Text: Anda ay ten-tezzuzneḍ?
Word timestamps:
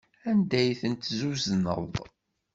Anda 0.29 0.55
ay 0.61 0.71
ten-tezzuzneḍ? 0.81 1.83